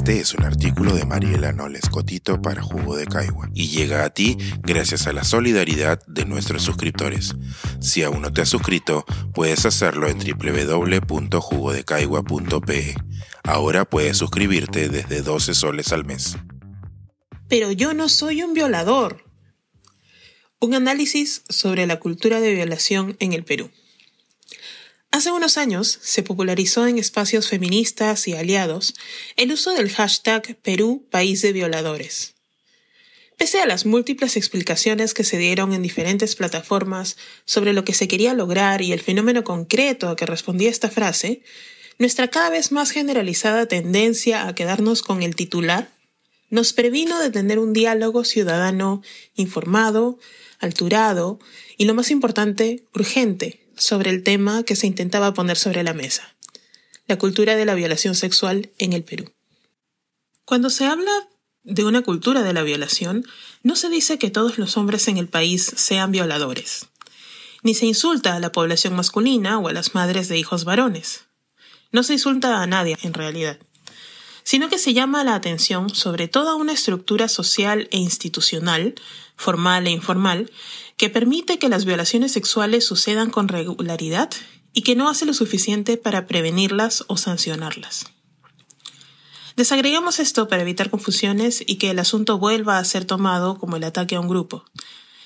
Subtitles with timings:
[0.00, 4.08] Este es un artículo de Mariela Noles Cotito para Jugo de Caigua y llega a
[4.08, 7.34] ti gracias a la solidaridad de nuestros suscriptores.
[7.82, 12.94] Si aún no te has suscrito, puedes hacerlo en www.jugodecaigua.pe.
[13.44, 16.38] Ahora puedes suscribirte desde 12 soles al mes.
[17.50, 19.26] Pero yo no soy un violador.
[20.60, 23.70] Un análisis sobre la cultura de violación en el Perú.
[25.12, 28.94] Hace unos años se popularizó en espacios feministas y aliados
[29.36, 32.34] el uso del hashtag Perú País de Violadores.
[33.36, 38.06] Pese a las múltiples explicaciones que se dieron en diferentes plataformas sobre lo que se
[38.06, 41.42] quería lograr y el fenómeno concreto a que respondía esta frase,
[41.98, 45.90] nuestra cada vez más generalizada tendencia a quedarnos con el titular
[46.50, 49.02] nos previno de tener un diálogo ciudadano
[49.34, 50.18] informado,
[50.60, 51.40] alturado
[51.76, 56.36] y, lo más importante, urgente sobre el tema que se intentaba poner sobre la mesa,
[57.06, 59.32] la cultura de la violación sexual en el Perú.
[60.44, 61.10] Cuando se habla
[61.62, 63.26] de una cultura de la violación,
[63.62, 66.86] no se dice que todos los hombres en el país sean violadores,
[67.62, 71.22] ni se insulta a la población masculina o a las madres de hijos varones.
[71.92, 73.58] No se insulta a nadie, en realidad,
[74.42, 78.94] sino que se llama la atención sobre toda una estructura social e institucional,
[79.36, 80.50] formal e informal,
[80.96, 84.30] que permite que las violaciones sexuales sucedan con regularidad
[84.72, 88.06] y que no hace lo suficiente para prevenirlas o sancionarlas.
[89.56, 93.84] Desagregamos esto para evitar confusiones y que el asunto vuelva a ser tomado como el
[93.84, 94.64] ataque a un grupo,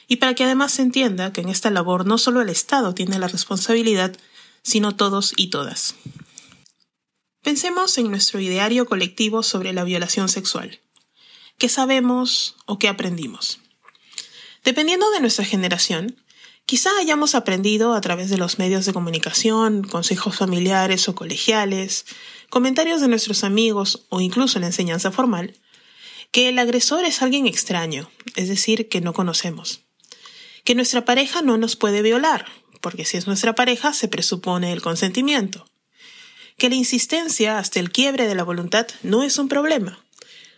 [0.09, 3.19] y para que además se entienda que en esta labor no solo el Estado tiene
[3.19, 4.17] la responsabilidad,
[4.63, 5.95] sino todos y todas.
[7.45, 10.81] Pensemos en nuestro ideario colectivo sobre la violación sexual.
[11.59, 13.61] ¿Qué sabemos o qué aprendimos?
[14.65, 16.17] Dependiendo de nuestra generación,
[16.65, 22.07] quizá hayamos aprendido a través de los medios de comunicación, consejos familiares o colegiales,
[22.49, 25.53] comentarios de nuestros amigos o incluso la enseñanza formal,
[26.31, 29.83] que el agresor es alguien extraño, es decir, que no conocemos.
[30.65, 32.47] Que nuestra pareja no nos puede violar,
[32.81, 35.67] porque si es nuestra pareja se presupone el consentimiento.
[36.57, 40.05] Que la insistencia hasta el quiebre de la voluntad no es un problema.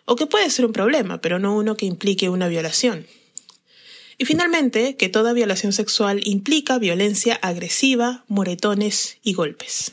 [0.05, 3.07] O que puede ser un problema, pero no uno que implique una violación.
[4.19, 9.93] Y finalmente, que toda violación sexual implica violencia agresiva, moretones y golpes.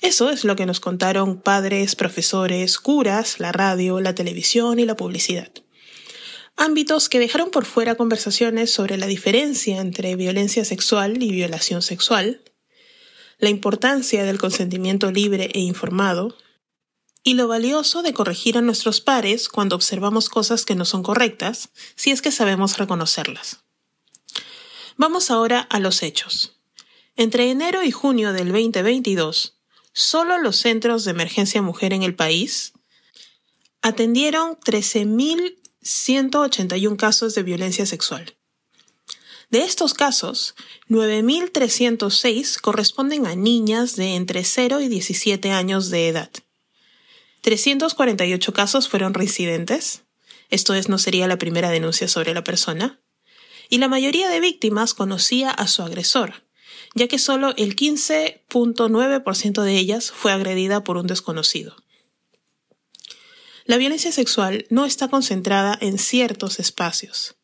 [0.00, 4.96] Eso es lo que nos contaron padres, profesores, curas, la radio, la televisión y la
[4.96, 5.50] publicidad.
[6.56, 12.40] Ámbitos que dejaron por fuera conversaciones sobre la diferencia entre violencia sexual y violación sexual,
[13.38, 16.36] la importancia del consentimiento libre e informado,
[17.22, 21.70] y lo valioso de corregir a nuestros pares cuando observamos cosas que no son correctas,
[21.94, 23.60] si es que sabemos reconocerlas.
[24.96, 26.56] Vamos ahora a los hechos.
[27.16, 29.58] Entre enero y junio del 2022,
[29.92, 32.72] solo los centros de emergencia mujer en el país
[33.82, 38.37] atendieron 13.181 casos de violencia sexual.
[39.50, 40.54] De estos casos,
[40.88, 46.30] 9.306 corresponden a niñas de entre 0 y 17 años de edad
[47.48, 50.02] 348 casos fueron reincidentes,
[50.50, 53.00] esto es, no sería la primera denuncia sobre la persona,
[53.70, 56.44] y la mayoría de víctimas conocía a su agresor,
[56.94, 61.74] ya que solo el 15.9% de ellas fue agredida por un desconocido.
[63.64, 67.37] La violencia sexual no está concentrada en ciertos espacios.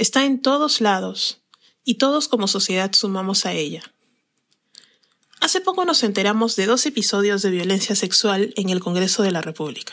[0.00, 1.42] Está en todos lados,
[1.84, 3.82] y todos como sociedad sumamos a ella.
[5.42, 9.42] Hace poco nos enteramos de dos episodios de violencia sexual en el Congreso de la
[9.42, 9.92] República.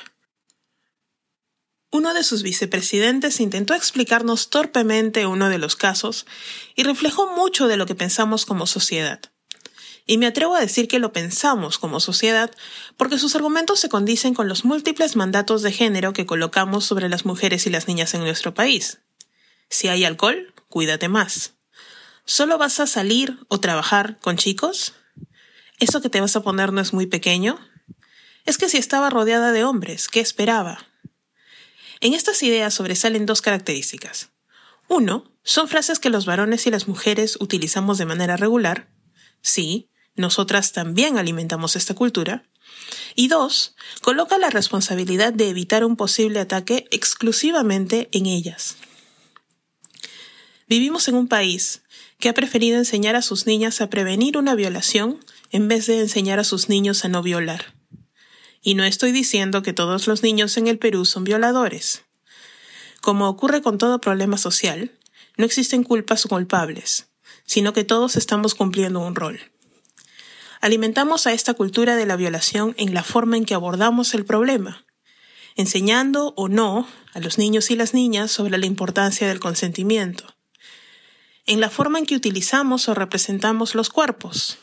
[1.91, 6.25] Uno de sus vicepresidentes intentó explicarnos torpemente uno de los casos
[6.77, 9.19] y reflejó mucho de lo que pensamos como sociedad.
[10.05, 12.49] Y me atrevo a decir que lo pensamos como sociedad
[12.95, 17.25] porque sus argumentos se condicen con los múltiples mandatos de género que colocamos sobre las
[17.25, 18.99] mujeres y las niñas en nuestro país.
[19.69, 21.53] Si hay alcohol, cuídate más.
[22.25, 24.93] ¿Solo vas a salir o trabajar con chicos?
[25.79, 27.59] ¿Eso que te vas a poner no es muy pequeño?
[28.45, 30.87] Es que si estaba rodeada de hombres, ¿qué esperaba?
[31.99, 34.29] En estas ideas sobresalen dos características.
[34.87, 38.89] Uno, son frases que los varones y las mujeres utilizamos de manera regular.
[39.41, 42.43] Sí, nosotras también alimentamos esta cultura.
[43.15, 48.77] Y dos, coloca la responsabilidad de evitar un posible ataque exclusivamente en ellas.
[50.69, 51.81] Vivimos en un país
[52.19, 56.39] que ha preferido enseñar a sus niñas a prevenir una violación en vez de enseñar
[56.39, 57.73] a sus niños a no violar.
[58.61, 62.03] Y no estoy diciendo que todos los niños en el Perú son violadores.
[62.99, 64.91] Como ocurre con todo problema social,
[65.37, 67.07] no existen culpas o culpables,
[67.45, 69.39] sino que todos estamos cumpliendo un rol.
[70.59, 74.85] alimentamos a esta cultura de la violación en la forma en que abordamos el problema,
[75.55, 80.36] enseñando o no a los niños y las niñas sobre la importancia del consentimiento,
[81.47, 84.59] en la forma en que utilizamos o representamos los cuerpos.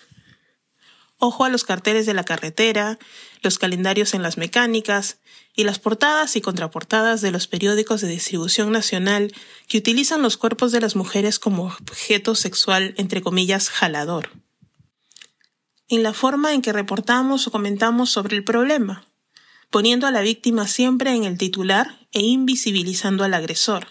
[1.19, 2.98] Ojo a los carteles de la carretera,
[3.42, 5.19] los calendarios en las mecánicas
[5.54, 9.32] y las portadas y contraportadas de los periódicos de distribución nacional
[9.66, 14.31] que utilizan los cuerpos de las mujeres como objeto sexual, entre comillas, jalador.
[15.88, 19.06] En la forma en que reportamos o comentamos sobre el problema,
[19.70, 23.86] poniendo a la víctima siempre en el titular e invisibilizando al agresor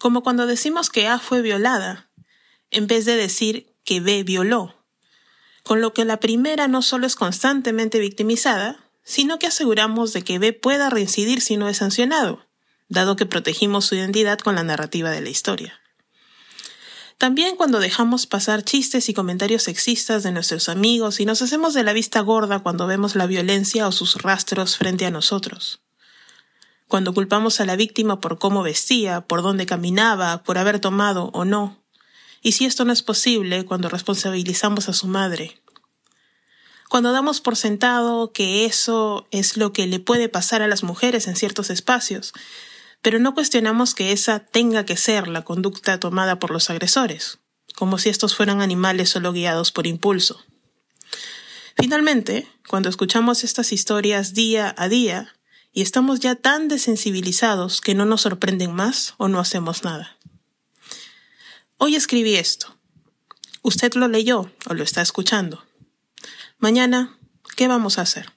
[0.00, 2.10] como cuando decimos que A fue violada,
[2.70, 4.74] en vez de decir que B violó,
[5.62, 10.38] con lo que la primera no solo es constantemente victimizada, sino que aseguramos de que
[10.38, 12.48] B pueda reincidir si no es sancionado,
[12.88, 15.78] dado que protegimos su identidad con la narrativa de la historia.
[17.18, 21.84] También cuando dejamos pasar chistes y comentarios sexistas de nuestros amigos y nos hacemos de
[21.84, 25.82] la vista gorda cuando vemos la violencia o sus rastros frente a nosotros
[26.90, 31.44] cuando culpamos a la víctima por cómo vestía, por dónde caminaba, por haber tomado o
[31.44, 31.78] no.
[32.42, 35.62] Y si esto no es posible, cuando responsabilizamos a su madre.
[36.88, 41.28] Cuando damos por sentado que eso es lo que le puede pasar a las mujeres
[41.28, 42.32] en ciertos espacios,
[43.02, 47.38] pero no cuestionamos que esa tenga que ser la conducta tomada por los agresores,
[47.76, 50.44] como si estos fueran animales solo guiados por impulso.
[51.76, 55.36] Finalmente, cuando escuchamos estas historias día a día,
[55.72, 60.16] y estamos ya tan desensibilizados que no nos sorprenden más o no hacemos nada.
[61.76, 62.76] Hoy escribí esto.
[63.62, 65.62] Usted lo leyó o lo está escuchando.
[66.58, 67.16] Mañana,
[67.56, 68.32] ¿qué vamos a hacer?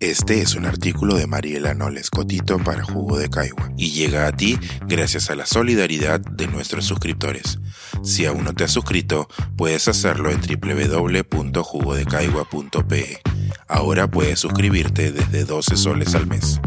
[0.00, 4.32] Este es un artículo de Mariela Noles Cotito para Jugo de Caigua y llega a
[4.32, 4.58] ti
[4.88, 7.60] gracias a la solidaridad de nuestros suscriptores.
[8.02, 13.31] Si aún no te has suscrito, puedes hacerlo en www.jugodecaigua.pe.
[13.68, 16.60] Ahora puedes suscribirte desde 12 soles al mes.